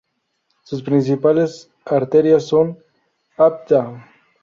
[0.63, 2.75] Sus principales arterias son:
[3.37, 4.03] Avda.